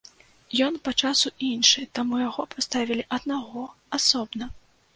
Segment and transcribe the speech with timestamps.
[0.67, 3.69] Ён па часу іншы, таму яго паставілі аднаго,
[3.99, 4.53] асобна.